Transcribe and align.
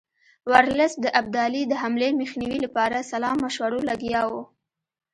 ورلسټ 0.51 0.97
د 1.01 1.05
ابدالي 1.19 1.63
د 1.67 1.73
حملې 1.81 2.09
مخنیوي 2.21 2.59
لپاره 2.65 3.07
سلا 3.11 3.31
مشورو 3.43 3.79
لګیا 3.89 4.21
وو. 4.31 4.43